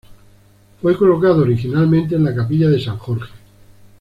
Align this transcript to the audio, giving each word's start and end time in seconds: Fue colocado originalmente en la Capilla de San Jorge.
Fue 0.81 0.97
colocado 0.97 1.43
originalmente 1.43 2.15
en 2.15 2.23
la 2.23 2.33
Capilla 2.33 2.67
de 2.67 2.79
San 2.83 2.97
Jorge. 2.97 3.29